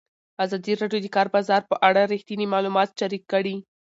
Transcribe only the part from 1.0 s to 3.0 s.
د د کار بازار په اړه رښتیني معلومات